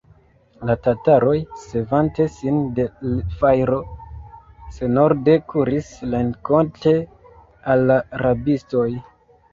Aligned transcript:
La 0.67 0.75
tataroj, 0.85 1.33
savante 1.63 2.25
sin 2.37 2.57
de 2.79 2.85
l' 3.09 3.19
fajro, 3.41 3.77
senorde 4.79 5.37
kuris 5.53 5.93
renkonte 6.17 6.97
al 7.75 7.87
la 7.93 8.03
rabistoj. 8.25 8.89